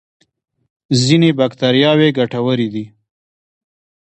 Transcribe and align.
ځینې 1.05 1.29
بکتریاوې 1.39 2.09
ګټورې 2.17 2.67
دي 2.73 2.85